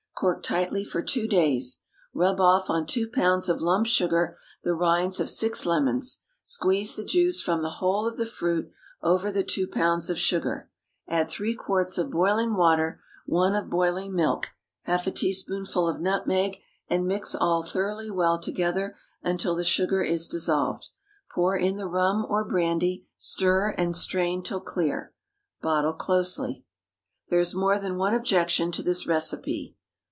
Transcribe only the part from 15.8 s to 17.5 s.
of nutmeg, and mix